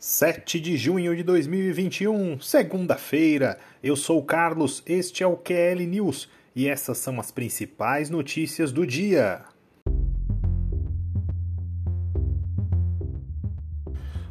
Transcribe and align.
7 0.00 0.58
de 0.58 0.78
junho 0.78 1.14
de 1.14 1.22
2021, 1.22 2.40
segunda-feira. 2.40 3.58
Eu 3.82 3.94
sou 3.94 4.20
o 4.20 4.24
Carlos, 4.24 4.82
este 4.86 5.22
é 5.22 5.26
o 5.26 5.36
QL 5.36 5.86
News 5.86 6.26
e 6.56 6.66
essas 6.66 6.96
são 6.96 7.20
as 7.20 7.30
principais 7.30 8.08
notícias 8.08 8.72
do 8.72 8.86
dia. 8.86 9.42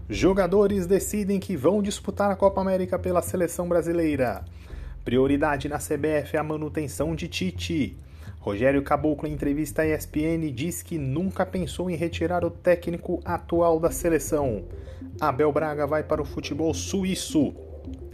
Jogadores 0.10 0.88
decidem 0.88 1.40
que 1.40 1.56
vão 1.56 1.84
disputar 1.84 2.32
a 2.32 2.36
Copa 2.36 2.60
América 2.60 2.98
pela 2.98 3.22
seleção 3.22 3.70
brasileira. 3.70 4.44
Prioridade 5.06 5.70
na 5.70 5.78
CBF 5.78 6.36
é 6.36 6.40
a 6.40 6.44
manutenção 6.44 7.14
de 7.14 7.28
Tite. 7.28 7.96
Rogério 8.40 8.82
Caboclo, 8.82 9.28
em 9.28 9.34
entrevista 9.34 9.82
à 9.82 9.86
ESPN, 9.86 10.50
diz 10.54 10.82
que 10.82 10.98
nunca 10.98 11.46
pensou 11.46 11.90
em 11.90 11.96
retirar 11.96 12.46
o 12.46 12.50
técnico 12.50 13.20
atual 13.26 13.80
da 13.80 13.92
seleção. 13.92 14.64
Abel 15.20 15.52
Braga 15.52 15.86
vai 15.86 16.04
para 16.04 16.22
o 16.22 16.26
futebol 16.26 16.74
suíço. 16.74 17.54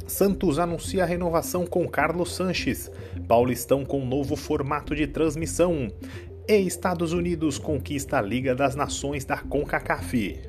Santos 0.08 0.58
anuncia 0.58 1.04
a 1.04 1.06
renovação 1.06 1.66
com 1.66 1.88
Carlos 1.88 2.36
Sanches. 2.36 2.92
Paulistão 3.28 3.86
com 3.86 4.04
novo 4.04 4.36
formato 4.36 4.96
de 4.96 5.06
transmissão. 5.06 5.92
E 6.48 6.58
Estados 6.58 7.14
Unidos 7.14 7.60
conquista 7.60 8.18
a 8.18 8.22
Liga 8.22 8.56
das 8.56 8.76
Nações 8.76 9.26
da 9.26 9.38
CONCACAF. 9.38 10.40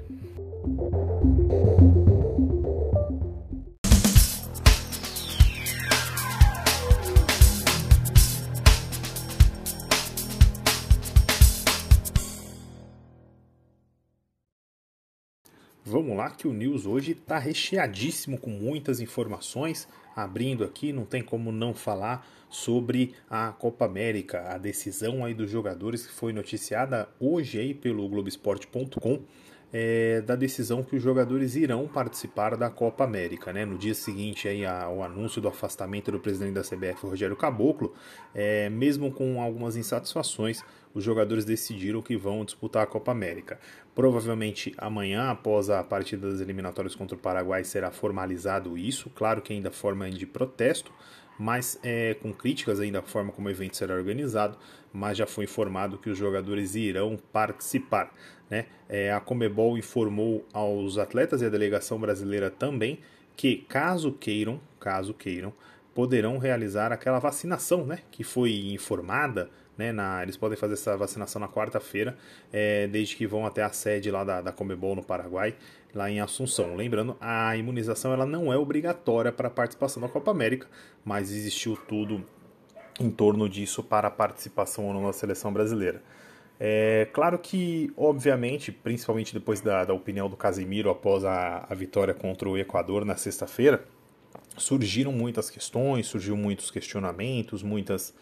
Vamos 15.88 16.16
lá 16.16 16.30
que 16.30 16.48
o 16.48 16.52
News 16.52 16.84
hoje 16.84 17.12
está 17.12 17.38
recheadíssimo 17.38 18.38
com 18.38 18.50
muitas 18.50 18.98
informações. 18.98 19.86
Abrindo 20.16 20.64
aqui, 20.64 20.92
não 20.92 21.04
tem 21.04 21.22
como 21.22 21.52
não 21.52 21.72
falar 21.72 22.26
sobre 22.50 23.14
a 23.30 23.52
Copa 23.52 23.84
América, 23.84 24.52
a 24.52 24.58
decisão 24.58 25.24
aí 25.24 25.32
dos 25.32 25.48
jogadores 25.48 26.04
que 26.04 26.12
foi 26.12 26.32
noticiada 26.32 27.08
hoje 27.20 27.60
aí 27.60 27.72
pelo 27.72 28.08
Globoesporte.com 28.08 29.22
é, 29.72 30.20
da 30.20 30.36
decisão 30.36 30.82
que 30.82 30.96
os 30.96 31.02
jogadores 31.02 31.56
irão 31.56 31.86
participar 31.88 32.56
da 32.56 32.70
Copa 32.70 33.04
América. 33.04 33.52
Né? 33.52 33.64
No 33.64 33.76
dia 33.76 33.94
seguinte 33.94 34.48
aí, 34.48 34.64
a, 34.64 34.88
o 34.88 35.02
anúncio 35.02 35.40
do 35.40 35.48
afastamento 35.48 36.10
do 36.10 36.20
presidente 36.20 36.54
da 36.54 36.62
CBF, 36.62 37.06
Rogério 37.06 37.36
Caboclo, 37.36 37.92
é, 38.34 38.68
mesmo 38.70 39.10
com 39.12 39.40
algumas 39.40 39.76
insatisfações, 39.76 40.62
os 40.94 41.04
jogadores 41.04 41.44
decidiram 41.44 42.00
que 42.00 42.16
vão 42.16 42.44
disputar 42.44 42.82
a 42.82 42.86
Copa 42.86 43.12
América. 43.12 43.58
Provavelmente 43.94 44.74
amanhã, 44.78 45.30
após 45.30 45.68
a 45.68 45.82
partida 45.82 46.30
das 46.30 46.40
eliminatórias 46.40 46.94
contra 46.94 47.16
o 47.16 47.20
Paraguai, 47.20 47.64
será 47.64 47.90
formalizado 47.90 48.78
isso. 48.78 49.10
Claro 49.14 49.42
que 49.42 49.52
ainda 49.52 49.70
forma 49.70 50.10
de 50.10 50.26
protesto, 50.26 50.92
mas 51.38 51.78
é, 51.82 52.14
com 52.14 52.32
críticas 52.32 52.80
ainda 52.80 53.00
à 53.00 53.02
forma 53.02 53.32
como 53.32 53.48
o 53.48 53.50
evento 53.50 53.76
será 53.76 53.94
organizado, 53.94 54.56
mas 54.92 55.18
já 55.18 55.26
foi 55.26 55.44
informado 55.44 55.98
que 55.98 56.10
os 56.10 56.18
jogadores 56.18 56.74
irão 56.74 57.18
participar. 57.32 58.12
Né? 58.48 58.66
É, 58.88 59.12
a 59.12 59.20
Comebol 59.20 59.76
informou 59.76 60.46
aos 60.52 60.98
atletas 60.98 61.42
e 61.42 61.46
à 61.46 61.48
delegação 61.48 61.98
brasileira 61.98 62.50
também 62.50 63.00
que, 63.36 63.56
caso 63.68 64.12
queiram, 64.12 64.60
caso 64.80 65.12
queiram, 65.12 65.52
poderão 65.94 66.38
realizar 66.38 66.92
aquela 66.92 67.18
vacinação 67.18 67.84
né, 67.84 68.00
que 68.10 68.22
foi 68.24 68.72
informada 68.72 69.50
né, 69.76 69.92
na, 69.92 70.22
eles 70.22 70.36
podem 70.36 70.56
fazer 70.56 70.74
essa 70.74 70.96
vacinação 70.96 71.40
na 71.40 71.48
quarta-feira, 71.48 72.16
é, 72.52 72.86
desde 72.86 73.16
que 73.16 73.26
vão 73.26 73.44
até 73.44 73.62
a 73.62 73.70
sede 73.70 74.10
lá 74.10 74.24
da, 74.24 74.40
da 74.40 74.52
Comebol 74.52 74.96
no 74.96 75.02
Paraguai, 75.02 75.54
lá 75.96 76.10
em 76.10 76.20
Assunção. 76.20 76.76
Lembrando, 76.76 77.16
a 77.20 77.56
imunização 77.56 78.12
ela 78.12 78.26
não 78.26 78.52
é 78.52 78.56
obrigatória 78.56 79.32
para 79.32 79.48
a 79.48 79.50
participação 79.50 80.00
na 80.00 80.08
Copa 80.08 80.30
América, 80.30 80.68
mas 81.04 81.32
existiu 81.32 81.76
tudo 81.88 82.24
em 83.00 83.10
torno 83.10 83.48
disso 83.48 83.82
para 83.82 84.08
a 84.08 84.10
participação 84.10 84.86
ou 84.86 84.94
não 84.94 85.02
na 85.02 85.12
seleção 85.12 85.52
brasileira. 85.52 86.02
É 86.58 87.08
claro 87.12 87.38
que, 87.38 87.92
obviamente, 87.96 88.72
principalmente 88.72 89.34
depois 89.34 89.60
da, 89.60 89.84
da 89.84 89.92
opinião 89.92 90.28
do 90.28 90.36
Casemiro 90.36 90.88
após 90.88 91.24
a, 91.24 91.66
a 91.68 91.74
vitória 91.74 92.14
contra 92.14 92.48
o 92.48 92.56
Equador 92.56 93.04
na 93.04 93.16
sexta-feira, 93.16 93.84
surgiram 94.56 95.12
muitas 95.12 95.50
questões, 95.50 96.06
surgiu 96.06 96.36
muitos 96.36 96.70
questionamentos, 96.70 97.62
muitas 97.62 98.14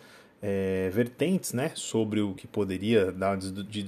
é, 0.43 0.91
vertentes 0.93 1.53
né, 1.53 1.71
sobre 1.75 2.21
o 2.21 2.35
que 2.35 2.47
poderia 2.47 3.13
dar 3.13 3.39
de 3.39 3.83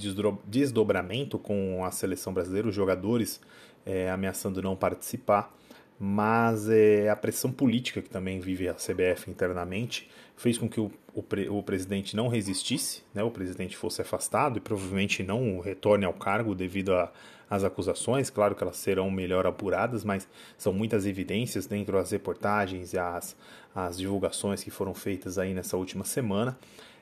desdobramento 0.45 1.37
com 1.37 1.83
a 1.85 1.91
seleção 1.91 2.33
brasileira, 2.33 2.67
os 2.67 2.73
jogadores 2.73 3.41
é, 3.87 4.11
ameaçando 4.11 4.61
não 4.61 4.75
participar, 4.75 5.55
mas 5.97 6.69
é, 6.69 7.09
a 7.09 7.15
pressão 7.15 7.51
política 7.51 8.01
que 8.01 8.09
também 8.09 8.39
vive 8.39 8.67
a 8.67 8.73
CBF 8.73 9.31
internamente 9.31 10.09
fez 10.35 10.57
com 10.57 10.69
que 10.69 10.79
o, 10.79 10.91
o, 11.15 11.23
o 11.57 11.63
presidente 11.63 12.15
não 12.15 12.27
resistisse, 12.27 13.01
né, 13.13 13.23
o 13.23 13.31
presidente 13.31 13.75
fosse 13.75 14.01
afastado 14.01 14.57
e 14.57 14.61
provavelmente 14.61 15.23
não 15.23 15.59
retorne 15.59 16.05
ao 16.05 16.13
cargo 16.13 16.53
devido 16.53 16.91
às 17.49 17.63
acusações. 17.63 18.29
Claro 18.29 18.53
que 18.53 18.61
elas 18.61 18.77
serão 18.77 19.09
melhor 19.09 19.47
apuradas, 19.47 20.03
mas 20.03 20.27
são 20.57 20.73
muitas 20.73 21.05
evidências 21.05 21.65
dentro 21.65 21.93
das 21.93 22.11
reportagens 22.11 22.93
e 22.93 22.99
as, 22.99 23.35
as 23.73 23.97
divulgações 23.97 24.63
que 24.63 24.69
foram 24.69 24.93
feitas 24.93 25.39
aí 25.39 25.53
nessa 25.53 25.77
última 25.77 26.03
semana. 26.03 26.57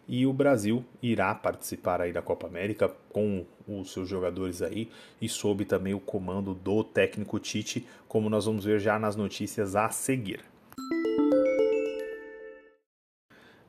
E 0.08 0.26
o 0.26 0.34
Brasil 0.34 0.86
irá 1.02 1.34
participar 1.34 2.02
aí 2.02 2.14
da 2.14 2.22
Copa 2.22 2.48
América 2.48 2.92
com 3.10 3.46
os 3.68 3.92
seus 3.92 4.08
jogadores 4.08 4.62
aí 4.62 4.90
e 5.22 5.28
sob 5.28 5.66
também 5.66 5.94
o 5.94 6.00
comando 6.00 6.54
do 6.54 6.84
técnico 6.84 7.40
Tite, 7.40 7.88
como 8.08 8.30
nós 8.30 8.46
vamos 8.46 8.66
ver 8.66 8.80
já 8.80 9.00
nas 9.00 9.16
notícias 9.16 9.76
a 9.76 9.90
seguir. 9.90 10.42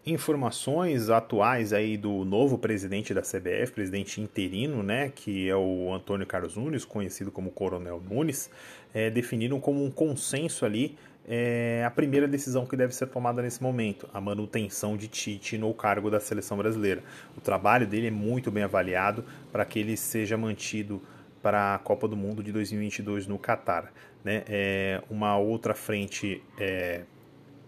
informações 0.07 1.11
atuais 1.11 1.73
aí 1.73 1.97
do 1.97 2.25
novo 2.25 2.57
presidente 2.57 3.13
da 3.13 3.23
CBF, 3.23 3.73
presidente 3.73 4.21
interino, 4.21 4.81
né, 4.83 5.11
que 5.13 5.49
é 5.49 5.57
o 5.57 5.93
Antônio 5.93 6.25
Carlos 6.25 6.57
Nunes, 6.57 6.85
conhecido 6.85 7.33
como 7.33 7.51
Coronel 7.51 8.01
Nunes, 8.09 8.49
é, 8.95 9.11
definiram 9.11 9.59
como 9.59 9.85
um 9.85 9.91
consenso 9.91 10.65
ali 10.65 10.97
é, 11.29 11.83
a 11.85 11.91
primeira 11.91 12.29
decisão 12.29 12.65
que 12.65 12.77
deve 12.77 12.95
ser 12.95 13.07
tomada 13.07 13.43
nesse 13.43 13.61
momento, 13.61 14.09
a 14.15 14.21
manutenção 14.21 14.97
de 14.97 15.09
Tite 15.09 15.59
no 15.59 15.75
cargo 15.75 16.09
da 16.09 16.21
seleção 16.21 16.57
brasileira. 16.57 17.03
O 17.37 17.41
trabalho 17.41 17.87
dele 17.87 18.07
é 18.07 18.11
muito 18.11 18.51
bem 18.51 18.63
avaliado 18.63 19.25
para 19.51 19.65
que 19.65 19.81
ele 19.81 19.97
seja 19.97 20.37
mantido 20.37 21.03
para 21.43 21.75
a 21.75 21.79
Copa 21.79 22.07
do 22.07 22.17
Mundo 22.17 22.43
de 22.43 22.53
2022 22.53 23.27
no 23.27 23.39
Catar. 23.39 23.93
Né? 24.25 24.45
É, 24.49 25.03
uma 25.11 25.37
outra 25.37 25.75
frente 25.75 26.43
é, 26.59 27.03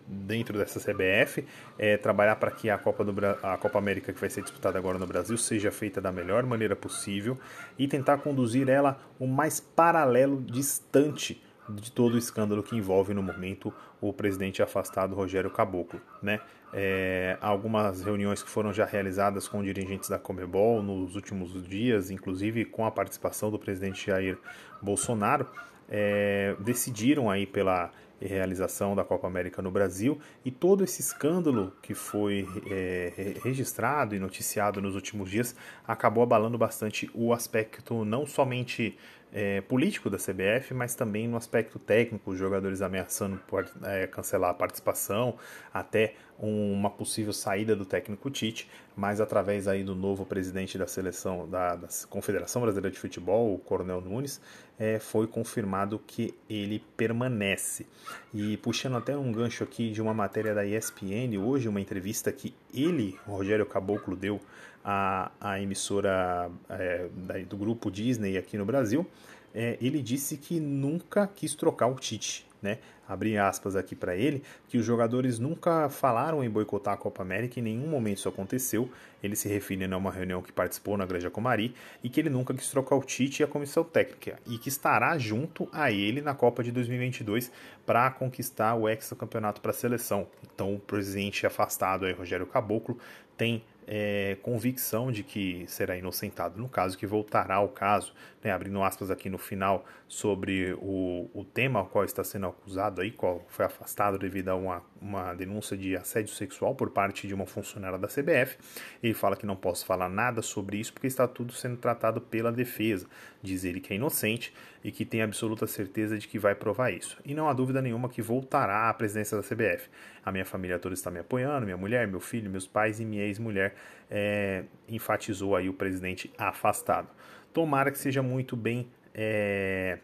dentro 0.07 0.57
dessa 0.57 0.79
CBF 0.79 1.45
é 1.77 1.97
trabalhar 1.97 2.37
para 2.37 2.53
que 2.53 2.71
a 2.71 2.79
Copa, 2.79 3.05
do, 3.05 3.13
a 3.43 3.59
Copa 3.59 3.77
América 3.79 4.13
que 4.13 4.21
vai 4.21 4.31
ser 4.31 4.43
disputada 4.43 4.79
agora 4.79 4.99
no 4.99 5.07
Brasil 5.07 5.37
seja 5.37 5.73
feita 5.73 6.01
da 6.01 6.13
melhor 6.13 6.45
maneira 6.45 6.77
possível 6.77 7.37
e 7.77 7.89
tentar 7.89 8.19
conduzir 8.19 8.69
ela 8.69 9.01
o 9.19 9.27
mais 9.27 9.59
paralelo, 9.59 10.41
distante 10.43 11.43
de 11.69 11.93
todo 11.93 12.15
o 12.15 12.19
escândalo 12.19 12.63
que 12.63 12.77
envolve 12.77 13.13
no 13.13 13.23
momento 13.23 13.73
o 14.01 14.13
presidente 14.13 14.63
afastado 14.63 15.15
Rogério 15.15 15.51
Caboclo, 15.51 16.01
né? 16.23 16.41
É, 16.73 17.39
algumas 17.41 18.03
reuniões 18.03 18.43
que 18.43 18.51
foram 18.51 18.73
já 18.73 18.85
realizadas 18.85 19.49
com 19.49 19.63
dirigentes 19.63 20.09
da 20.09 20.19
Comebol 20.19 20.83
nos 20.83 21.15
últimos 21.15 21.63
dias, 21.67 22.11
inclusive 22.11 22.67
com 22.67 22.85
a 22.85 22.91
participação 22.91 23.51
do 23.51 23.59
presidente 23.59 24.07
Jair 24.07 24.39
Bolsonaro, 24.83 25.47
é, 25.89 26.55
decidiram 26.61 27.31
aí 27.31 27.47
pela 27.47 27.91
realização 28.21 28.97
da 28.97 29.05
Copa 29.05 29.27
América 29.27 29.63
no 29.63 29.71
Brasil 29.71 30.19
e 30.45 30.51
todo 30.51 30.83
esse 30.83 31.01
escândalo 31.01 31.73
que 31.81 31.95
foi 31.95 32.47
é, 32.69 33.35
registrado 33.43 34.15
e 34.15 34.19
noticiado 34.19 34.83
nos 34.83 34.95
últimos 34.95 35.31
dias 35.31 35.55
acabou 35.87 36.23
abalando 36.23 36.59
bastante 36.59 37.09
o 37.15 37.33
aspecto 37.33 38.05
não 38.05 38.27
somente 38.27 38.99
é, 39.33 39.61
político 39.61 40.09
da 40.09 40.17
CBF, 40.17 40.73
mas 40.75 40.95
também 40.95 41.29
no 41.29 41.37
aspecto 41.37 41.79
técnico, 41.79 42.35
jogadores 42.35 42.83
ameaçando 42.83 43.41
é, 43.85 44.07
cancelar 44.07 44.51
a 44.51 44.55
participação, 44.55 45.37
até 45.73 46.15
uma 46.39 46.89
possível 46.89 47.33
saída 47.33 47.75
do 47.75 47.85
técnico 47.85 48.31
Tite, 48.31 48.71
mas 48.97 49.21
através 49.21 49.67
aí 49.67 49.83
do 49.83 49.95
novo 49.95 50.25
presidente 50.25 50.79
da 50.79 50.87
seleção 50.87 51.49
da, 51.49 51.75
da 51.75 51.89
Confederação 52.09 52.63
Brasileira 52.63 52.93
de 52.93 52.99
Futebol, 52.99 53.55
o 53.55 53.59
Coronel 53.59 54.01
Nunes, 54.01 54.41
é, 54.79 55.01
foi 55.01 55.27
confirmado 55.27 55.99
que 56.07 56.33
ele 56.49 56.83
permanece. 56.97 57.87
E 58.33 58.57
puxando 58.59 58.97
até 58.97 59.17
um 59.17 59.33
gancho 59.33 59.65
aqui 59.65 59.91
de 59.91 60.01
uma 60.01 60.15
matéria 60.15 60.55
da 60.55 60.65
ESPN 60.65 61.37
hoje, 61.39 61.69
uma 61.69 61.81
entrevista 61.81 62.31
que 62.31 62.55
ele, 62.73 63.19
Rogério 63.27 63.67
Caboclo, 63.67 64.15
deu 64.15 64.41
à, 64.91 65.31
à 65.39 65.61
emissora 65.61 66.51
é, 66.71 67.09
do 67.47 67.59
grupo 67.59 67.91
Disney 67.91 68.39
aqui 68.39 68.57
no 68.57 68.65
Brasil, 68.65 69.07
é, 69.55 69.77
ele 69.83 70.01
disse 70.01 70.39
que 70.39 70.59
nunca 70.59 71.27
quis 71.27 71.55
trocar 71.55 71.89
o 71.89 71.95
Tite 71.95 72.49
né? 72.61 72.79
Abrir 73.07 73.39
aspas 73.39 73.75
aqui 73.77 73.95
para 73.95 74.15
ele, 74.15 74.43
que 74.69 74.77
os 74.77 74.85
jogadores 74.85 75.39
nunca 75.39 75.89
falaram 75.89 76.45
em 76.45 76.51
boicotar 76.51 76.95
a 76.95 76.97
Copa 76.97 77.23
América, 77.23 77.59
em 77.59 77.63
nenhum 77.63 77.87
momento 77.89 78.19
isso 78.19 78.29
aconteceu. 78.29 78.91
Ele 79.23 79.35
se 79.35 79.49
referindo 79.49 79.95
a 79.95 79.99
uma 79.99 80.11
reunião 80.11 80.43
que 80.43 80.53
participou 80.53 80.97
na 80.97 81.07
Granja 81.07 81.31
Comari 81.31 81.75
e 82.03 82.09
que 82.09 82.21
ele 82.21 82.29
nunca 82.29 82.53
quis 82.53 82.69
trocar 82.69 82.97
o 82.97 83.03
Tite 83.03 83.43
e 83.43 83.45
a 83.45 83.47
comissão 83.47 83.83
técnica 83.83 84.39
e 84.47 84.59
que 84.59 84.69
estará 84.69 85.17
junto 85.17 85.69
a 85.73 85.91
ele 85.91 86.21
na 86.21 86.35
Copa 86.35 86.63
de 86.63 86.71
2022 86.71 87.51
para 87.87 88.11
conquistar 88.11 88.75
o 88.75 88.89
hexacampeonato 88.89 89.61
para 89.61 89.71
a 89.71 89.75
seleção. 89.75 90.27
Então, 90.55 90.75
o 90.75 90.79
presidente 90.79 91.47
afastado 91.47 92.05
aí, 92.05 92.13
Rogério 92.13 92.47
Caboclo, 92.47 92.99
tem 93.37 93.63
é, 93.91 94.37
convicção 94.43 95.11
de 95.11 95.23
que 95.23 95.65
será 95.67 95.97
inocentado 95.97 96.61
no 96.61 96.69
caso, 96.69 96.99
que 96.99 97.07
voltará 97.07 97.55
ao 97.55 97.69
caso, 97.71 98.13
né, 98.45 98.53
abrindo 98.53 98.83
aspas 98.83 99.11
aqui 99.11 99.31
no 99.31 99.39
final 99.39 99.85
sobre 100.07 100.75
o, 100.75 101.31
o 101.33 101.43
tema 101.43 101.81
ao 101.81 101.87
qual 101.87 102.05
está 102.05 102.23
sendo 102.23 102.47
acusado 102.47 103.01
aí, 103.01 103.11
qual 103.11 103.45
foi 103.49 103.65
afastado 103.65 104.19
devido 104.19 104.51
a 104.51 104.55
uma, 104.55 104.83
uma 105.01 105.35
denúncia 105.35 105.77
de 105.77 105.97
assédio 105.97 106.35
sexual 106.35 106.75
por 106.75 106.91
parte 106.91 107.27
de 107.27 107.33
uma 107.33 107.47
funcionária 107.47 107.99
da 107.99 108.09
CBF. 108.09 108.59
Ele 109.03 109.15
fala 109.15 109.37
que 109.37 109.47
não 109.47 109.57
posso 109.57 109.87
falar 109.87 110.09
nada 110.09 110.43
sobre 110.43 110.77
isso 110.77 110.93
porque 110.93 111.07
está 111.07 111.27
tudo 111.27 111.53
sendo 111.55 111.79
tratado 111.79 112.21
pela 112.21 112.53
defesa. 112.53 113.07
Diz 113.43 113.65
ele 113.65 113.81
que 113.81 113.93
é 113.95 113.97
inocente 113.97 114.53
e 114.83 114.93
que 114.93 115.05
tem 115.05 115.23
absoluta 115.23 115.67
certeza 115.67 116.19
de 116.19 116.29
que 116.29 116.39
vai 116.39 116.55
provar 116.55 116.91
isso. 116.91 117.19
E 117.25 117.35
não 117.35 117.49
há 117.49 117.53
dúvida 117.53 117.81
nenhuma 117.81 118.09
que 118.09 118.23
voltará 118.23 118.89
à 118.89 118.95
presidência 118.95 119.37
da 119.37 119.43
CBF. 119.43 119.89
A 120.25 120.33
minha 120.33 120.45
família 120.45 120.79
toda 120.79 120.95
está 120.95 121.11
me 121.11 121.19
apoiando, 121.19 121.65
minha 121.65 121.77
mulher, 121.77 122.07
meu 122.07 122.21
filho, 122.21 122.51
meus 122.51 122.67
pais 122.67 123.01
e 123.01 123.05
minha 123.05 123.25
ex-mulher, 123.25 123.75
é, 124.11 124.65
enfatizou 124.89 125.57
aí 125.57 125.69
o 125.69 125.73
presidente 125.73 126.33
afastado. 126.39 127.09
Tomara 127.53 127.91
que 127.91 127.99
seja 127.99 128.23
muito 128.23 128.57
bem, 128.57 128.89
é, 129.15 129.99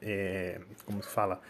é, 0.00 0.60
como 0.84 1.02
se 1.02 1.10
fala, 1.10 1.40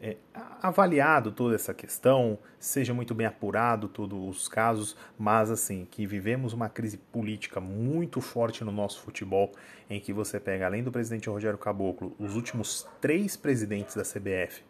é, 0.00 0.16
avaliado 0.62 1.32
toda 1.32 1.56
essa 1.56 1.74
questão, 1.74 2.38
seja 2.58 2.94
muito 2.94 3.14
bem 3.14 3.26
apurado 3.26 3.88
todos 3.88 4.18
os 4.28 4.48
casos, 4.48 4.96
mas 5.18 5.50
assim, 5.50 5.86
que 5.90 6.06
vivemos 6.06 6.52
uma 6.52 6.68
crise 6.68 6.98
política 6.98 7.60
muito 7.60 8.20
forte 8.20 8.62
no 8.62 8.70
nosso 8.70 9.00
futebol, 9.00 9.52
em 9.90 9.98
que 9.98 10.12
você 10.12 10.38
pega, 10.38 10.66
além 10.66 10.84
do 10.84 10.92
presidente 10.92 11.28
Rogério 11.28 11.58
Caboclo, 11.58 12.14
os 12.18 12.36
últimos 12.36 12.86
três 13.00 13.36
presidentes 13.36 13.96
da 13.96 14.02
CBF, 14.02 14.62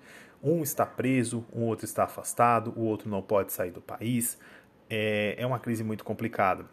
um 0.42 0.62
está 0.62 0.86
preso, 0.86 1.44
um 1.52 1.64
outro 1.64 1.84
está 1.84 2.04
afastado, 2.04 2.72
o 2.76 2.84
outro 2.84 3.10
não 3.10 3.20
pode 3.20 3.52
sair 3.52 3.70
do 3.70 3.80
país, 3.80 4.38
é, 4.88 5.34
é 5.38 5.46
uma 5.46 5.58
crise 5.58 5.84
muito 5.84 6.04
complicada. 6.04 6.64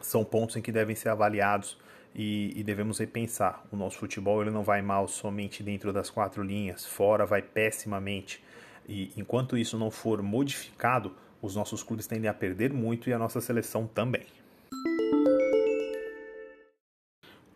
São 0.00 0.24
pontos 0.24 0.56
em 0.56 0.62
que 0.62 0.72
devem 0.72 0.96
ser 0.96 1.10
avaliados 1.10 1.78
e, 2.14 2.52
e, 2.56 2.62
devemos 2.62 2.98
repensar. 2.98 3.64
O 3.70 3.76
nosso 3.76 3.98
futebol 3.98 4.40
ele 4.40 4.50
não 4.50 4.62
vai 4.62 4.82
mal 4.82 5.06
somente 5.06 5.62
dentro 5.62 5.92
das 5.92 6.10
quatro 6.10 6.42
linhas, 6.42 6.86
fora 6.86 7.26
vai 7.26 7.42
pessimamente. 7.42 8.42
E 8.88 9.12
enquanto 9.16 9.56
isso 9.56 9.78
não 9.78 9.90
for 9.90 10.22
modificado, 10.22 11.14
os 11.42 11.54
nossos 11.54 11.82
clubes 11.82 12.06
tendem 12.06 12.28
a 12.28 12.34
perder 12.34 12.72
muito 12.72 13.08
e 13.08 13.12
a 13.12 13.18
nossa 13.18 13.40
seleção 13.40 13.86
também. 13.86 14.26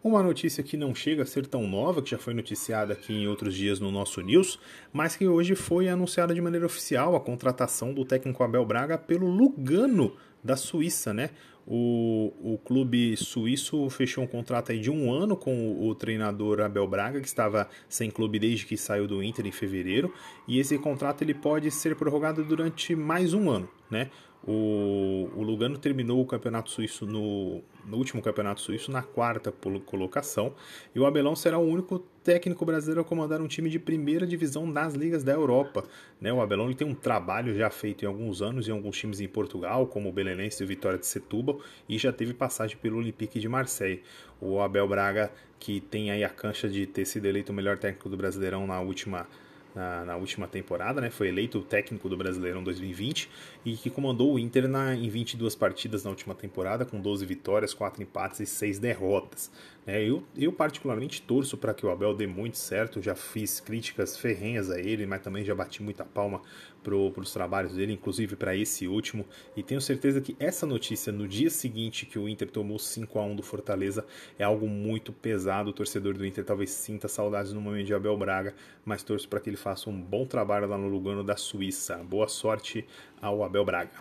Uma 0.05 0.23
notícia 0.23 0.62
que 0.62 0.77
não 0.77 0.95
chega 0.95 1.23
a 1.23 1.27
ser 1.27 1.47
tão 1.47 1.67
nova, 1.67 2.03
que 2.03 2.11
já 2.11 2.19
foi 2.19 2.35
noticiada 2.35 2.93
aqui 2.93 3.11
em 3.15 3.27
outros 3.27 3.55
dias 3.55 3.81
no 3.81 3.91
nosso 3.91 4.21
news, 4.21 4.61
mas 4.93 5.17
que 5.17 5.27
hoje 5.27 5.55
foi 5.55 5.89
anunciada 5.89 6.35
de 6.35 6.43
maneira 6.43 6.67
oficial 6.67 7.17
a 7.17 7.21
contratação 7.21 7.95
do 7.95 8.05
técnico 8.05 8.45
Abel 8.45 8.67
Braga 8.67 8.99
pelo 8.99 9.27
Lugano 9.27 10.15
da 10.45 10.56
Suíça, 10.56 11.15
né? 11.15 11.31
O, 11.67 12.35
o 12.43 12.59
clube 12.59 13.17
suíço 13.17 13.89
fechou 13.89 14.23
um 14.23 14.27
contrato 14.27 14.73
aí 14.73 14.79
de 14.79 14.91
um 14.91 15.11
ano 15.11 15.35
com 15.35 15.71
o, 15.71 15.89
o, 15.89 15.95
treinador 15.95 16.61
Abel 16.61 16.87
Braga, 16.87 17.19
que 17.19 17.27
estava 17.27 17.67
sem 17.89 18.11
clube 18.11 18.39
desde 18.39 18.67
que 18.67 18.77
saiu 18.77 19.06
do 19.06 19.23
Inter 19.23 19.47
em 19.47 19.53
fevereiro, 19.53 20.12
e 20.47 20.59
esse 20.59 20.77
contrato 20.77 21.23
ele 21.23 21.33
pode 21.33 21.71
ser 21.71 21.97
prorrogado 21.97 22.45
durante 22.45 22.95
mais 22.95 23.33
um 23.33 23.49
ano, 23.49 23.71
né? 23.91 24.11
O, 24.46 25.31
o 25.35 25.43
Lugano 25.43 25.79
terminou 25.79 26.20
o 26.20 26.26
campeonato 26.26 26.70
suíço 26.70 27.06
no, 27.06 27.62
no, 27.87 27.96
último 27.96 28.20
campeonato 28.20 28.61
suíço 28.61 28.91
na 28.91 29.02
quarta 29.02 29.50
colocação 29.87 30.55
e 30.94 31.00
o 31.00 31.06
Abelão 31.06 31.35
será 31.35 31.58
o 31.58 31.67
único 31.67 31.99
técnico 32.23 32.62
brasileiro 32.64 33.00
a 33.00 33.05
comandar 33.05 33.41
um 33.41 33.49
time 33.49 33.70
de 33.70 33.79
primeira 33.79 34.26
divisão 34.26 34.70
das 34.70 34.93
ligas 34.93 35.25
da 35.25 35.32
Europa. 35.32 35.85
Né? 36.20 36.31
O 36.31 36.43
Abelão 36.43 36.67
ele 36.67 36.75
tem 36.75 36.87
um 36.87 36.94
trabalho 36.94 37.56
já 37.56 37.70
feito 37.70 38.05
em 38.05 38.08
alguns 38.08 38.43
anos 38.43 38.69
em 38.69 38.73
alguns 38.73 38.99
times 38.99 39.19
em 39.19 39.29
Portugal, 39.29 39.87
como 39.87 40.11
o 40.11 40.12
Belenense 40.12 40.62
e 40.62 40.64
o 40.64 40.69
Vitória 40.69 40.99
de 40.99 41.06
Setúbal, 41.06 41.61
e 41.88 41.96
já 41.96 42.12
teve 42.12 42.35
passagem 42.35 42.76
pelo 42.76 42.99
Olympique 42.99 43.41
de 43.41 43.49
Marseille. 43.49 44.02
O 44.41 44.61
Abel 44.61 44.87
Braga, 44.87 45.32
que 45.58 45.81
tem 45.81 46.11
aí 46.11 46.23
a 46.23 46.29
cancha 46.29 46.69
de 46.69 46.87
ter 46.87 47.06
sido 47.06 47.25
eleito 47.25 47.50
o 47.50 47.55
melhor 47.55 47.79
técnico 47.79 48.11
do 48.11 48.17
Brasileirão 48.17 48.67
na 48.67 48.79
última 48.81 49.26
na, 49.75 50.05
na, 50.05 50.17
última 50.17 50.47
temporada, 50.47 51.00
né? 51.00 51.11
Foi 51.11 51.29
eleito 51.29 51.61
técnico 51.62 52.09
do 52.09 52.17
Brasileirão 52.17 52.62
2020 52.62 53.29
e 53.65 53.76
que 53.76 53.91
comandou 53.91 54.35
o 54.35 54.38
Inter 54.38 54.69
na, 54.69 54.94
em 54.94 55.09
22 55.09 55.55
partidas 55.55 56.05
na 56.05 56.11
última 56.11 56.35
temporada, 56.35 56.85
com 56.85 57.00
12 57.00 57.26
vitórias, 57.26 57.75
4 57.75 58.03
empates 58.03 58.41
e 58.41 58.47
6 58.47 58.79
derrotas. 58.79 59.50
É, 59.87 60.03
eu, 60.03 60.23
eu 60.35 60.50
particularmente 60.50 61.21
torço 61.21 61.59
para 61.59 61.75
que 61.75 61.85
o 61.85 61.91
Abel 61.91 62.15
dê 62.15 62.26
muito 62.26 62.56
certo, 62.56 63.03
já 63.03 63.15
fiz 63.15 63.61
críticas 63.61 64.17
ferrenhas 64.17 64.71
a 64.71 64.81
ele, 64.81 65.05
mas 65.05 65.21
também 65.21 65.44
já 65.44 65.55
bati 65.55 65.82
muita 65.82 66.05
palma 66.05 66.41
para 66.82 66.94
os 66.94 67.32
trabalhos 67.32 67.75
dele, 67.75 67.93
inclusive 67.93 68.37
para 68.37 68.55
esse 68.55 68.87
último, 68.87 69.27
e 69.56 69.62
tenho 69.62 69.81
certeza 69.81 70.20
que 70.20 70.37
essa 70.38 70.67
notícia 70.67 71.11
no 71.11 71.27
dia 71.27 71.49
seguinte 71.49 72.05
que 72.05 72.19
o 72.19 72.29
Inter 72.29 72.50
tomou 72.50 72.79
5 72.79 73.19
a 73.19 73.25
1 73.25 73.37
do 73.37 73.43
Fortaleza 73.43 74.06
é 74.38 74.44
algo 74.44 74.69
muito 74.69 75.12
pesado, 75.12 75.70
o 75.70 75.73
torcedor 75.73 76.15
do 76.15 76.27
Inter 76.27 76.44
talvez 76.44 76.70
sinta 76.70 77.09
saudades 77.09 77.53
no 77.53 77.61
momento 77.61 77.87
de 77.87 77.94
Abel 77.94 78.17
Braga, 78.17 78.55
mas 78.85 79.03
torço 79.03 79.29
para 79.29 79.41
que 79.41 79.49
ele 79.49 79.56
faça 79.65 79.89
um 79.89 79.99
bom 79.99 80.27
trabalho 80.27 80.69
lá 80.69 80.77
no 80.77 80.89
Lugano 80.89 81.25
da 81.25 81.39
Suíça. 81.39 81.97
Boa 81.97 82.29
sorte 82.29 82.87
ao 83.19 83.43
Abel 83.43 83.65
Braga. 83.65 83.93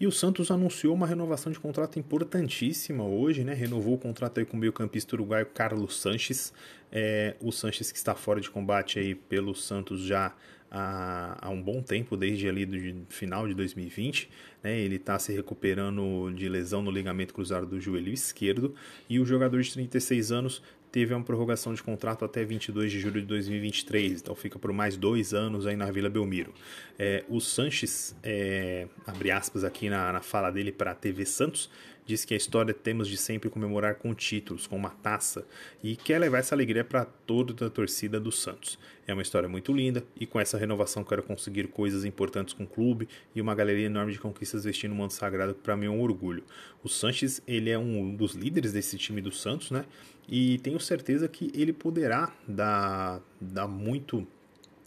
E 0.00 0.06
o 0.06 0.10
Santos 0.10 0.50
anunciou 0.50 0.94
uma 0.94 1.06
renovação 1.06 1.52
de 1.52 1.60
contrato 1.60 1.98
importantíssima 1.98 3.04
hoje, 3.04 3.44
né? 3.44 3.52
Renovou 3.52 3.92
o 3.92 3.98
contrato 3.98 4.38
aí 4.38 4.46
com 4.46 4.56
o 4.56 4.60
meio-campista 4.60 5.16
uruguaio 5.16 5.44
Carlos 5.44 6.00
Sanches. 6.00 6.50
É, 6.90 7.36
o 7.42 7.52
Sanches 7.52 7.92
que 7.92 7.98
está 7.98 8.14
fora 8.14 8.40
de 8.40 8.50
combate 8.50 8.98
aí 8.98 9.14
pelo 9.14 9.54
Santos 9.54 10.00
já 10.00 10.34
há, 10.70 11.36
há 11.46 11.50
um 11.50 11.60
bom 11.60 11.82
tempo, 11.82 12.16
desde 12.16 12.48
ali 12.48 12.64
do 12.64 13.06
final 13.10 13.46
de 13.46 13.52
2020. 13.52 14.30
Né? 14.62 14.78
Ele 14.78 14.96
está 14.96 15.18
se 15.18 15.30
recuperando 15.30 16.30
de 16.34 16.48
lesão 16.48 16.80
no 16.80 16.90
ligamento 16.90 17.34
cruzado 17.34 17.66
do 17.66 17.78
joelho 17.78 18.12
esquerdo. 18.12 18.74
E 19.10 19.20
o 19.20 19.26
jogador 19.26 19.60
de 19.60 19.70
36 19.72 20.32
anos 20.32 20.62
teve 20.96 21.12
uma 21.12 21.22
prorrogação 21.22 21.74
de 21.74 21.82
contrato 21.82 22.24
até 22.24 22.42
22 22.42 22.90
de 22.90 22.98
julho 22.98 23.20
de 23.20 23.26
2023, 23.26 24.22
então 24.22 24.34
fica 24.34 24.58
por 24.58 24.72
mais 24.72 24.96
dois 24.96 25.34
anos 25.34 25.66
aí 25.66 25.76
na 25.76 25.90
Vila 25.90 26.08
Belmiro. 26.08 26.54
É, 26.98 27.22
o 27.28 27.38
Sanches, 27.38 28.16
é, 28.22 28.88
abre 29.06 29.30
aspas 29.30 29.62
aqui 29.62 29.90
na, 29.90 30.10
na 30.10 30.22
fala 30.22 30.50
dele 30.50 30.72
para 30.72 30.92
a 30.92 30.94
TV 30.94 31.26
Santos, 31.26 31.68
diz 32.06 32.24
que 32.24 32.32
a 32.32 32.36
história 32.36 32.72
temos 32.72 33.08
de 33.08 33.16
sempre 33.16 33.50
comemorar 33.50 33.96
com 33.96 34.14
títulos, 34.14 34.66
com 34.66 34.76
uma 34.76 34.90
taça, 34.90 35.44
e 35.82 35.96
quer 35.96 36.18
levar 36.18 36.38
essa 36.38 36.54
alegria 36.54 36.84
para 36.84 37.04
toda 37.04 37.66
a 37.66 37.70
torcida 37.70 38.20
do 38.20 38.30
Santos. 38.30 38.78
É 39.06 39.12
uma 39.12 39.22
história 39.22 39.48
muito 39.48 39.72
linda, 39.72 40.04
e 40.18 40.24
com 40.24 40.38
essa 40.38 40.56
renovação 40.56 41.02
quero 41.02 41.22
conseguir 41.22 41.66
coisas 41.68 42.04
importantes 42.04 42.54
com 42.54 42.62
o 42.62 42.66
clube 42.66 43.08
e 43.34 43.40
uma 43.40 43.54
galeria 43.54 43.86
enorme 43.86 44.12
de 44.12 44.20
conquistas 44.20 44.64
vestindo 44.64 44.92
o 44.92 44.94
manto 44.94 45.14
sagrado, 45.14 45.54
que 45.54 45.60
para 45.60 45.76
mim 45.76 45.86
é 45.86 45.90
um 45.90 46.00
orgulho. 46.00 46.44
O 46.82 46.88
Sanches, 46.88 47.42
ele 47.46 47.70
é 47.70 47.78
um 47.78 48.14
dos 48.14 48.34
líderes 48.34 48.72
desse 48.72 48.96
time 48.96 49.20
do 49.20 49.32
Santos, 49.32 49.70
né? 49.70 49.84
E 50.28 50.58
tenho 50.58 50.78
certeza 50.80 51.28
que 51.28 51.50
ele 51.54 51.72
poderá 51.72 52.32
dar, 52.48 53.20
dar 53.40 53.68
muito 53.68 54.26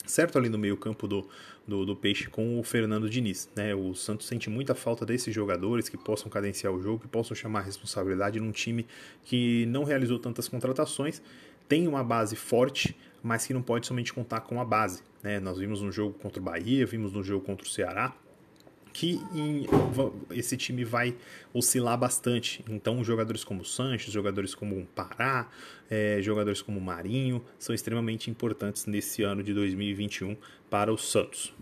certo 0.05 0.37
ali 0.37 0.49
no 0.49 0.57
meio 0.57 0.75
campo 0.75 1.07
do, 1.07 1.29
do, 1.69 1.85
do, 1.85 1.95
Peixe 1.95 2.27
com 2.27 2.59
o 2.59 2.63
Fernando 2.63 3.09
Diniz. 3.09 3.47
Né? 3.55 3.73
O 3.73 3.93
Santos 3.93 4.27
sente 4.27 4.49
muita 4.49 4.75
falta 4.75 5.05
desses 5.05 5.33
jogadores 5.33 5.87
que 5.87 5.97
possam 5.97 6.29
cadenciar 6.29 6.73
o 6.73 6.81
jogo, 6.81 6.99
que 6.99 7.07
possam 7.07 7.35
chamar 7.35 7.59
a 7.59 7.63
responsabilidade 7.63 8.39
num 8.39 8.51
time 8.51 8.85
que 9.23 9.65
não 9.67 9.83
realizou 9.83 10.19
tantas 10.19 10.49
contratações, 10.49 11.21
tem 11.67 11.87
uma 11.87 12.03
base 12.03 12.35
forte, 12.35 12.97
mas 13.21 13.45
que 13.45 13.53
não 13.53 13.61
pode 13.61 13.85
somente 13.85 14.11
contar 14.11 14.41
com 14.41 14.59
a 14.59 14.65
base. 14.65 15.03
Né? 15.21 15.39
Nós 15.39 15.59
vimos 15.59 15.81
no 15.81 15.91
jogo 15.91 16.17
contra 16.17 16.41
o 16.41 16.43
Bahia, 16.43 16.85
vimos 16.85 17.13
no 17.13 17.23
jogo 17.23 17.45
contra 17.45 17.65
o 17.65 17.69
Ceará, 17.69 18.13
que 18.93 19.21
em, 19.33 19.65
esse 20.31 20.57
time 20.57 20.83
vai 20.83 21.15
oscilar 21.53 21.97
bastante. 21.97 22.63
Então, 22.69 23.03
jogadores 23.03 23.43
como 23.43 23.63
Sanches, 23.63 24.11
jogadores 24.11 24.55
como 24.55 24.85
Pará, 24.95 25.47
é, 25.89 26.19
jogadores 26.21 26.61
como 26.61 26.79
Marinho 26.79 27.43
são 27.57 27.73
extremamente 27.73 28.29
importantes 28.29 28.85
nesse 28.85 29.23
ano 29.23 29.43
de 29.43 29.53
2021 29.53 30.35
para 30.69 30.93
o 30.93 30.97
Santos. 30.97 31.53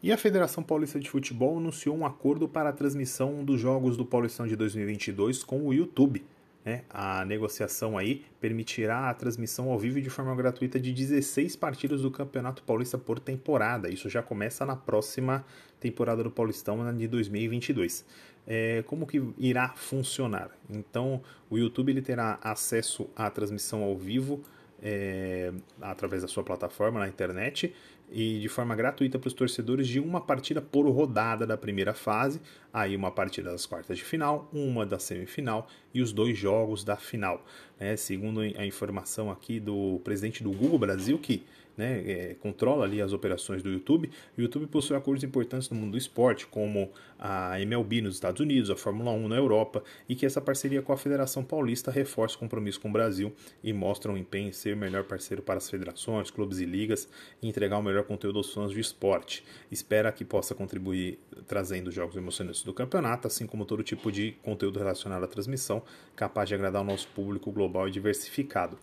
E 0.00 0.12
a 0.12 0.16
Federação 0.16 0.62
Paulista 0.62 1.00
de 1.00 1.10
Futebol 1.10 1.58
anunciou 1.58 1.96
um 1.96 2.06
acordo 2.06 2.48
para 2.48 2.70
a 2.70 2.72
transmissão 2.72 3.44
dos 3.44 3.60
jogos 3.60 3.96
do 3.96 4.04
Paulistão 4.04 4.46
de 4.46 4.54
2022 4.54 5.42
com 5.42 5.66
o 5.66 5.74
YouTube. 5.74 6.24
Né? 6.68 6.82
A 6.90 7.24
negociação 7.24 7.96
aí 7.96 8.26
permitirá 8.38 9.08
a 9.08 9.14
transmissão 9.14 9.70
ao 9.70 9.78
vivo 9.78 10.02
de 10.02 10.10
forma 10.10 10.36
gratuita 10.36 10.78
de 10.78 10.92
16 10.92 11.56
partidas 11.56 12.02
do 12.02 12.10
Campeonato 12.10 12.62
Paulista 12.62 12.98
por 12.98 13.18
temporada. 13.18 13.88
Isso 13.88 14.10
já 14.10 14.22
começa 14.22 14.66
na 14.66 14.76
próxima 14.76 15.46
temporada 15.80 16.22
do 16.22 16.30
Paulistão 16.30 16.94
de 16.94 17.08
2022. 17.08 18.04
é, 18.46 18.82
como 18.86 19.06
que 19.06 19.22
irá 19.38 19.70
funcionar. 19.76 20.50
Então, 20.70 21.22
o 21.50 21.58
YouTube 21.58 21.90
ele 21.90 22.02
terá 22.02 22.38
acesso 22.42 23.08
à 23.14 23.30
transmissão 23.30 23.82
ao 23.82 23.96
vivo 23.96 24.42
é, 24.82 25.52
através 25.80 26.22
da 26.22 26.28
sua 26.28 26.42
plataforma 26.42 27.00
na 27.00 27.08
internet 27.08 27.74
e 28.10 28.38
de 28.38 28.48
forma 28.48 28.74
gratuita 28.74 29.18
para 29.18 29.28
os 29.28 29.34
torcedores 29.34 29.86
de 29.86 30.00
uma 30.00 30.20
partida 30.20 30.60
por 30.60 30.88
rodada 30.88 31.46
da 31.46 31.56
primeira 31.56 31.92
fase, 31.92 32.40
aí 32.72 32.96
uma 32.96 33.10
partida 33.10 33.50
das 33.50 33.66
quartas 33.66 33.98
de 33.98 34.04
final, 34.04 34.48
uma 34.52 34.86
da 34.86 34.98
semifinal 34.98 35.68
e 35.92 36.00
os 36.00 36.12
dois 36.12 36.36
jogos 36.36 36.84
da 36.84 36.96
final. 36.96 37.44
Né? 37.78 37.96
Segundo 37.96 38.40
a 38.40 38.64
informação 38.64 39.30
aqui 39.30 39.60
do 39.60 40.00
presidente 40.04 40.42
do 40.42 40.50
Google 40.50 40.78
Brasil, 40.78 41.18
que 41.18 41.44
né, 41.78 42.02
é, 42.04 42.36
controla 42.40 42.84
ali 42.84 43.00
as 43.00 43.12
operações 43.12 43.62
do 43.62 43.70
YouTube. 43.70 44.10
O 44.36 44.40
YouTube 44.40 44.66
possui 44.66 44.96
acordos 44.96 45.22
importantes 45.22 45.70
no 45.70 45.76
mundo 45.76 45.92
do 45.92 45.98
esporte, 45.98 46.44
como 46.48 46.90
a 47.16 47.60
MLB 47.60 48.02
nos 48.02 48.16
Estados 48.16 48.40
Unidos, 48.40 48.68
a 48.68 48.76
Fórmula 48.76 49.12
1 49.12 49.28
na 49.28 49.36
Europa, 49.36 49.82
e 50.08 50.16
que 50.16 50.26
essa 50.26 50.40
parceria 50.40 50.82
com 50.82 50.92
a 50.92 50.96
Federação 50.96 51.44
Paulista 51.44 51.90
reforça 51.90 52.34
o 52.34 52.38
compromisso 52.40 52.80
com 52.80 52.88
o 52.88 52.92
Brasil 52.92 53.32
e 53.62 53.72
mostra 53.72 54.10
um 54.10 54.16
empenho 54.16 54.48
em 54.48 54.52
ser 54.52 54.74
o 54.74 54.76
melhor 54.76 55.04
parceiro 55.04 55.40
para 55.40 55.58
as 55.58 55.70
federações, 55.70 56.30
clubes 56.30 56.58
e 56.58 56.64
ligas 56.64 57.08
e 57.40 57.48
entregar 57.48 57.78
o 57.78 57.82
melhor 57.82 58.02
conteúdo 58.02 58.38
aos 58.38 58.52
fãs 58.52 58.72
de 58.72 58.80
esporte. 58.80 59.44
Espera 59.70 60.10
que 60.10 60.24
possa 60.24 60.54
contribuir 60.56 61.18
trazendo 61.46 61.92
jogos 61.92 62.16
emocionantes 62.16 62.64
do 62.64 62.74
campeonato, 62.74 63.28
assim 63.28 63.46
como 63.46 63.64
todo 63.64 63.84
tipo 63.84 64.10
de 64.10 64.32
conteúdo 64.42 64.80
relacionado 64.80 65.22
à 65.22 65.28
transmissão, 65.28 65.82
capaz 66.16 66.48
de 66.48 66.56
agradar 66.56 66.82
o 66.82 66.84
nosso 66.84 67.06
público 67.08 67.52
global 67.52 67.86
e 67.86 67.92
diversificado. 67.92 68.76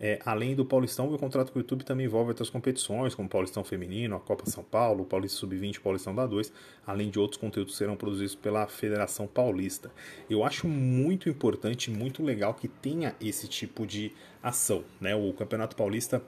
É, 0.00 0.20
além 0.24 0.54
do 0.54 0.64
Paulistão, 0.64 1.12
o 1.12 1.18
contrato 1.18 1.50
com 1.50 1.58
o 1.58 1.62
YouTube 1.62 1.84
também 1.84 2.06
envolve 2.06 2.30
outras 2.30 2.48
competições, 2.48 3.14
como 3.14 3.26
o 3.26 3.30
Paulistão 3.30 3.64
Feminino, 3.64 4.14
a 4.14 4.20
Copa 4.20 4.48
São 4.48 4.62
Paulo, 4.62 5.02
o 5.02 5.06
Paulista 5.06 5.38
Sub-20 5.38 5.80
Paulistão 5.80 6.14
da 6.14 6.24
2, 6.24 6.52
além 6.86 7.10
de 7.10 7.18
outros 7.18 7.40
conteúdos 7.40 7.74
que 7.74 7.78
serão 7.78 7.96
produzidos 7.96 8.34
pela 8.34 8.66
Federação 8.68 9.26
Paulista. 9.26 9.90
Eu 10.30 10.44
acho 10.44 10.68
muito 10.68 11.28
importante, 11.28 11.90
muito 11.90 12.22
legal 12.22 12.54
que 12.54 12.68
tenha 12.68 13.14
esse 13.20 13.48
tipo 13.48 13.86
de 13.86 14.12
ação. 14.42 14.84
Né? 15.00 15.16
O 15.16 15.32
Campeonato 15.32 15.74
Paulista 15.74 16.22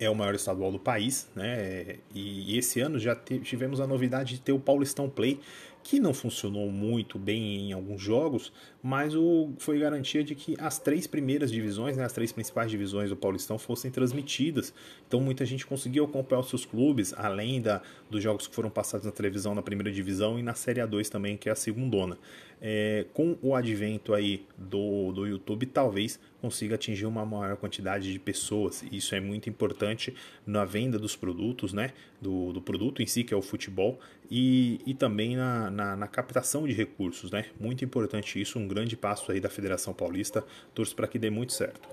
é 0.00 0.08
o 0.08 0.14
maior 0.14 0.34
estadual 0.34 0.70
do 0.70 0.78
país, 0.78 1.28
né? 1.34 1.96
E 2.14 2.56
esse 2.56 2.80
ano 2.80 2.98
já 2.98 3.16
tivemos 3.16 3.80
a 3.80 3.86
novidade 3.86 4.34
de 4.34 4.40
ter 4.40 4.52
o 4.52 4.58
Paulistão 4.60 5.10
Play, 5.10 5.40
que 5.88 5.98
não 5.98 6.12
funcionou 6.12 6.70
muito 6.70 7.18
bem 7.18 7.70
em 7.70 7.72
alguns 7.72 8.02
jogos, 8.02 8.52
mas 8.82 9.14
o, 9.14 9.54
foi 9.56 9.78
garantia 9.78 10.22
de 10.22 10.34
que 10.34 10.54
as 10.60 10.78
três 10.78 11.06
primeiras 11.06 11.50
divisões, 11.50 11.96
né, 11.96 12.04
as 12.04 12.12
três 12.12 12.30
principais 12.30 12.70
divisões 12.70 13.08
do 13.08 13.16
Paulistão 13.16 13.58
fossem 13.58 13.90
transmitidas. 13.90 14.74
Então 15.06 15.18
muita 15.18 15.46
gente 15.46 15.64
conseguiu 15.66 16.04
acompanhar 16.04 16.40
os 16.40 16.50
seus 16.50 16.66
clubes, 16.66 17.14
além 17.16 17.62
da, 17.62 17.80
dos 18.10 18.22
jogos 18.22 18.46
que 18.46 18.54
foram 18.54 18.68
passados 18.68 19.06
na 19.06 19.12
televisão 19.12 19.54
na 19.54 19.62
primeira 19.62 19.90
divisão 19.90 20.38
e 20.38 20.42
na 20.42 20.52
Série 20.52 20.82
A2 20.82 21.08
também, 21.08 21.38
que 21.38 21.48
é 21.48 21.52
a 21.52 21.56
segundona. 21.56 22.18
É, 22.60 23.06
com 23.14 23.38
o 23.40 23.54
advento 23.54 24.12
aí 24.12 24.44
do, 24.58 25.10
do 25.12 25.26
YouTube, 25.26 25.64
talvez 25.64 26.20
consiga 26.40 26.74
atingir 26.74 27.06
uma 27.06 27.24
maior 27.24 27.56
quantidade 27.56 28.12
de 28.12 28.18
pessoas. 28.18 28.84
Isso 28.90 29.14
é 29.14 29.20
muito 29.20 29.48
importante 29.48 30.14
na 30.46 30.64
venda 30.64 30.98
dos 30.98 31.16
produtos, 31.16 31.72
né? 31.72 31.92
Do, 32.20 32.52
do 32.52 32.60
produto 32.60 33.02
em 33.02 33.06
si, 33.06 33.24
que 33.24 33.34
é 33.34 33.36
o 33.36 33.42
futebol, 33.42 33.98
e, 34.30 34.80
e 34.86 34.94
também 34.94 35.36
na, 35.36 35.70
na, 35.70 35.96
na 35.96 36.08
captação 36.08 36.66
de 36.66 36.72
recursos, 36.72 37.30
né? 37.30 37.46
Muito 37.58 37.84
importante 37.84 38.40
isso, 38.40 38.58
um 38.58 38.68
grande 38.68 38.96
passo 38.96 39.30
aí 39.32 39.40
da 39.40 39.48
Federação 39.48 39.92
Paulista. 39.92 40.44
Torço 40.74 40.94
para 40.94 41.06
que 41.06 41.18
dê 41.18 41.30
muito 41.30 41.52
certo. 41.52 41.88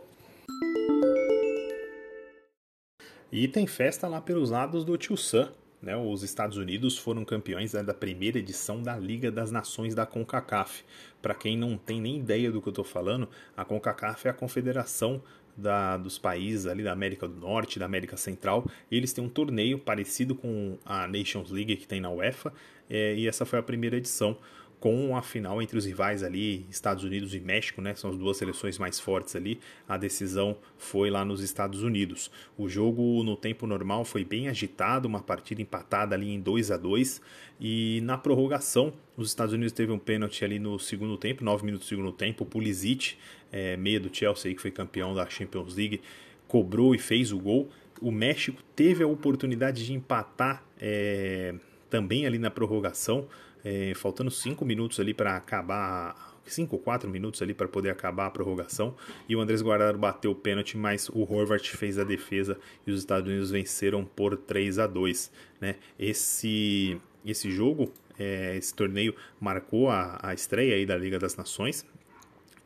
E 3.32 3.48
tem 3.48 3.68
festa 3.68 4.08
lá 4.08 4.22
pelos 4.22 4.50
lados 4.50 4.86
do 4.86 4.98
Tio 4.98 5.18
Sam. 5.18 5.52
Né? 5.82 5.96
Os 5.96 6.24
Estados 6.24 6.58
Unidos 6.58 6.98
foram 6.98 7.24
campeões 7.24 7.74
né, 7.74 7.84
da 7.84 7.94
primeira 7.94 8.40
edição 8.40 8.82
da 8.82 8.98
Liga 8.98 9.32
das 9.32 9.52
Nações 9.52 9.94
da 9.94 10.06
CONCACAF. 10.06 10.84
Para 11.22 11.34
quem 11.34 11.58
não 11.58 11.78
tem 11.78 12.02
nem 12.02 12.18
ideia 12.18 12.52
do 12.52 12.62
que 12.62 12.68
eu 12.68 12.72
estou 12.72 12.86
falando, 12.86 13.28
a 13.56 13.64
CONCACAF 13.64 14.28
é 14.28 14.32
a 14.32 14.34
confederação 14.34 15.22
da, 15.56 15.98
dos 15.98 16.18
países 16.18 16.66
ali 16.66 16.84
da 16.84 16.92
América 16.92 17.28
do 17.28 17.40
Norte, 17.40 17.80
da 17.80 17.86
América 17.86 18.18
Central. 18.18 18.70
eles 18.92 19.14
têm 19.14 19.24
um 19.24 19.30
torneio 19.30 19.80
parecido 19.80 20.36
com 20.36 20.78
a 20.86 21.08
Nations 21.08 21.50
League 21.50 21.76
que 21.78 21.88
tem 21.88 22.02
na 22.02 22.10
UEFA, 22.10 22.52
é, 22.90 23.16
e 23.16 23.28
essa 23.28 23.46
foi 23.46 23.60
a 23.60 23.64
primeira 23.64 23.96
edição 23.96 24.38
com 24.86 25.18
a 25.18 25.22
final 25.24 25.64
entre 25.64 25.80
os 25.80 25.86
rivais 25.86 26.22
ali, 26.22 26.64
Estados 26.70 27.04
Unidos 27.04 27.34
e 27.34 27.40
México, 27.40 27.82
né? 27.82 27.96
São 27.96 28.12
as 28.12 28.18
duas 28.20 28.38
seleções 28.38 28.78
mais 28.78 29.00
fortes 29.00 29.36
ali. 29.36 29.60
A 29.90 29.98
decisão 29.98 30.56
foi 30.78 31.10
lá 31.10 31.26
nos 31.26 31.42
Estados 31.42 31.82
Unidos. 31.82 32.30
O 32.56 32.70
jogo 32.70 33.24
no 33.24 33.36
tempo 33.36 33.66
normal 33.66 34.06
foi 34.06 34.24
bem 34.24 34.48
agitado, 34.48 35.08
uma 35.08 35.24
partida 35.24 35.60
empatada 35.60 36.14
ali 36.14 36.30
em 36.30 36.40
2 36.40 36.70
a 36.70 36.78
2 36.78 37.20
e 37.60 38.00
na 38.04 38.16
prorrogação 38.16 38.94
os 39.18 39.30
Estados 39.30 39.56
Unidos 39.56 39.72
teve 39.72 39.92
um 39.92 39.98
pênalti 39.98 40.46
ali 40.46 40.60
no 40.60 40.78
segundo 40.78 41.18
tempo, 41.18 41.44
9 41.44 41.66
minutos 41.66 41.88
do 41.88 41.90
segundo 41.90 42.12
tempo. 42.12 42.44
O 42.44 42.46
Pulisic, 42.46 43.16
é, 43.52 43.76
meia 43.76 44.00
do 44.00 44.16
Chelsea, 44.16 44.54
que 44.54 44.62
foi 44.62 44.70
campeão 44.70 45.16
da 45.16 45.28
Champions 45.28 45.76
League, 45.76 46.00
cobrou 46.48 46.94
e 46.94 47.00
fez 47.00 47.32
o 47.32 47.40
gol. 47.40 47.72
O 48.00 48.12
México 48.12 48.62
teve 48.76 49.04
a 49.04 49.08
oportunidade 49.08 49.84
de 49.84 49.94
empatar 49.94 50.64
é, 50.80 51.56
também 51.96 52.26
ali 52.26 52.38
na 52.38 52.52
prorrogação 52.52 53.26
é, 53.64 53.94
faltando 53.96 54.30
5 54.30 54.66
minutos 54.66 55.00
ali 55.00 55.14
para 55.14 55.38
acabar 55.38 56.36
5 56.46 56.76
ou 56.76 56.82
4 56.82 57.10
minutos 57.10 57.42
ali 57.42 57.54
para 57.54 57.70
poder 57.70 57.90
acabar 57.90 58.26
a 58.26 58.30
prorrogação. 58.30 58.94
E 59.30 59.36
o 59.36 59.40
Andrés 59.40 59.62
Guardado 59.62 59.98
bateu 59.98 60.32
o 60.32 60.36
pênalti, 60.36 60.78
mas 60.78 61.08
o 61.10 61.22
Horvath 61.22 61.66
fez 61.66 61.98
a 61.98 62.04
defesa 62.04 62.60
e 62.86 62.92
os 62.92 63.00
Estados 63.00 63.28
Unidos 63.28 63.50
venceram 63.50 64.04
por 64.04 64.36
3 64.38 64.78
a 64.78 64.88
2 64.88 65.32
né? 65.62 65.78
Esse, 65.98 67.00
esse 67.26 67.50
jogo, 67.50 67.92
é, 68.20 68.58
esse 68.58 68.74
torneio, 68.74 69.16
marcou 69.40 69.90
a, 69.90 70.20
a 70.22 70.34
estreia 70.34 70.76
aí 70.76 70.86
da 70.86 70.98
Liga 70.98 71.18
das 71.18 71.38
Nações. 71.38 71.86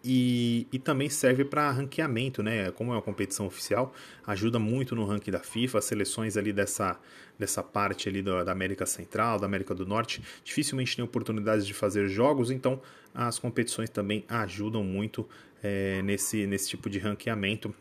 E, 0.03 0.65
e 0.71 0.79
também 0.79 1.09
serve 1.09 1.43
para 1.43 1.69
ranqueamento, 1.71 2.41
né? 2.41 2.71
Como 2.71 2.91
é 2.91 2.95
uma 2.95 3.01
competição 3.01 3.45
oficial, 3.45 3.93
ajuda 4.25 4.57
muito 4.57 4.95
no 4.95 5.03
ranking 5.05 5.31
da 5.31 5.39
FIFA. 5.39 5.79
As 5.79 5.85
seleções 5.85 6.37
ali 6.37 6.53
dessa, 6.53 6.97
dessa 7.37 7.61
parte 7.61 8.07
ali 8.07 8.21
da, 8.21 8.43
da 8.43 8.51
América 8.51 8.85
Central, 8.85 9.39
da 9.39 9.45
América 9.45 9.75
do 9.75 9.85
Norte, 9.85 10.21
dificilmente 10.43 10.95
têm 10.95 11.03
oportunidades 11.03 11.67
de 11.67 11.73
fazer 11.73 12.07
jogos, 12.07 12.49
então 12.49 12.81
as 13.13 13.39
competições 13.39 13.89
também 13.89 14.23
ajudam 14.29 14.83
muito 14.83 15.27
é, 15.61 16.01
nesse, 16.01 16.47
nesse 16.47 16.69
tipo 16.69 16.89
de 16.89 16.99
ranqueamento 16.99 17.73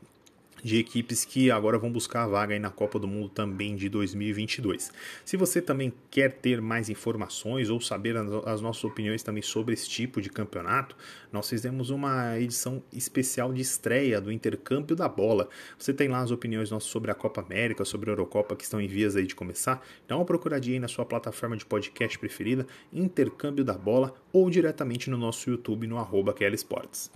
de 0.62 0.78
equipes 0.78 1.24
que 1.24 1.50
agora 1.50 1.78
vão 1.78 1.90
buscar 1.90 2.24
a 2.24 2.26
vaga 2.26 2.54
aí 2.54 2.58
na 2.58 2.70
Copa 2.70 2.98
do 2.98 3.06
Mundo 3.06 3.28
também 3.28 3.76
de 3.76 3.88
2022. 3.88 4.92
Se 5.24 5.36
você 5.36 5.60
também 5.60 5.92
quer 6.10 6.32
ter 6.32 6.60
mais 6.60 6.88
informações 6.88 7.70
ou 7.70 7.80
saber 7.80 8.16
as 8.16 8.60
nossas 8.60 8.84
opiniões 8.84 9.22
também 9.22 9.42
sobre 9.42 9.74
esse 9.74 9.88
tipo 9.88 10.20
de 10.20 10.30
campeonato, 10.30 10.96
nós 11.32 11.48
fizemos 11.48 11.90
uma 11.90 12.38
edição 12.38 12.82
especial 12.92 13.52
de 13.52 13.60
estreia 13.60 14.20
do 14.20 14.32
intercâmbio 14.32 14.96
da 14.96 15.08
bola. 15.08 15.48
Você 15.78 15.92
tem 15.92 16.08
lá 16.08 16.20
as 16.20 16.30
opiniões 16.30 16.70
nossas 16.70 16.90
sobre 16.90 17.10
a 17.10 17.14
Copa 17.14 17.40
América, 17.40 17.84
sobre 17.84 18.10
a 18.10 18.12
Eurocopa 18.12 18.56
que 18.56 18.64
estão 18.64 18.80
em 18.80 18.86
vias 18.86 19.16
aí 19.16 19.26
de 19.26 19.34
começar. 19.34 19.84
Dá 20.06 20.16
uma 20.16 20.24
procuradinha 20.24 20.76
aí 20.76 20.80
na 20.80 20.88
sua 20.88 21.04
plataforma 21.04 21.56
de 21.56 21.64
podcast 21.64 22.18
preferida, 22.18 22.66
Intercâmbio 22.92 23.64
da 23.64 23.74
Bola, 23.74 24.14
ou 24.32 24.50
diretamente 24.50 25.10
no 25.10 25.16
nosso 25.16 25.50
YouTube 25.50 25.86
no 25.86 25.98
arroba 25.98 26.34
Sports. 26.54 27.10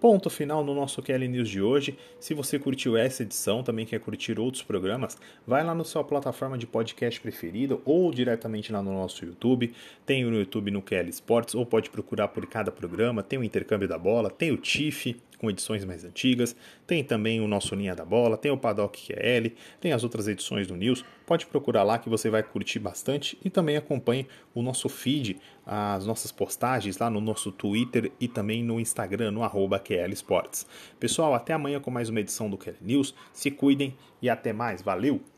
Ponto 0.00 0.30
final 0.30 0.62
no 0.62 0.74
nosso 0.74 1.02
Kelly 1.02 1.26
News 1.26 1.48
de 1.48 1.60
hoje. 1.60 1.98
Se 2.20 2.32
você 2.32 2.56
curtiu 2.56 2.96
essa 2.96 3.24
edição, 3.24 3.64
também 3.64 3.84
quer 3.84 3.98
curtir 3.98 4.38
outros 4.38 4.62
programas, 4.62 5.18
vai 5.44 5.64
lá 5.64 5.74
na 5.74 5.82
sua 5.82 6.04
plataforma 6.04 6.56
de 6.56 6.68
podcast 6.68 7.20
preferida 7.20 7.76
ou 7.84 8.12
diretamente 8.12 8.70
lá 8.70 8.80
no 8.80 8.92
nosso 8.92 9.24
YouTube. 9.24 9.74
Tem 10.06 10.22
no 10.24 10.38
YouTube 10.38 10.70
no 10.70 10.80
Kelly 10.80 11.10
Sports 11.10 11.56
ou 11.56 11.66
pode 11.66 11.90
procurar 11.90 12.28
por 12.28 12.46
cada 12.46 12.70
programa. 12.70 13.24
Tem 13.24 13.40
o 13.40 13.42
Intercâmbio 13.42 13.88
da 13.88 13.98
Bola, 13.98 14.30
tem 14.30 14.52
o 14.52 14.56
TIFF, 14.56 15.16
com 15.38 15.48
edições 15.48 15.84
mais 15.84 16.04
antigas, 16.04 16.54
tem 16.86 17.02
também 17.02 17.40
o 17.40 17.48
nosso 17.48 17.74
Linha 17.74 17.94
da 17.94 18.04
Bola, 18.04 18.36
tem 18.36 18.50
o 18.50 18.56
Paddock 18.56 19.06
QL, 19.06 19.54
tem 19.80 19.92
as 19.92 20.02
outras 20.02 20.28
edições 20.28 20.66
do 20.66 20.76
News. 20.76 21.04
Pode 21.26 21.46
procurar 21.46 21.82
lá 21.82 21.98
que 21.98 22.08
você 22.08 22.28
vai 22.28 22.42
curtir 22.42 22.78
bastante 22.78 23.38
e 23.44 23.48
também 23.48 23.76
acompanhe 23.76 24.26
o 24.54 24.62
nosso 24.62 24.88
feed, 24.88 25.38
as 25.64 26.04
nossas 26.06 26.32
postagens 26.32 26.98
lá 26.98 27.08
no 27.08 27.20
nosso 27.20 27.52
Twitter 27.52 28.10
e 28.18 28.26
também 28.26 28.62
no 28.62 28.80
Instagram, 28.80 29.30
no 29.30 29.42
arroba 29.42 29.78
QL 29.78 30.12
Sports. 30.12 30.66
Pessoal, 30.98 31.34
até 31.34 31.52
amanhã 31.52 31.80
com 31.80 31.90
mais 31.90 32.08
uma 32.08 32.20
edição 32.20 32.50
do 32.50 32.58
QL 32.58 32.76
News. 32.80 33.14
Se 33.32 33.50
cuidem 33.50 33.96
e 34.20 34.28
até 34.28 34.52
mais. 34.52 34.82
Valeu! 34.82 35.37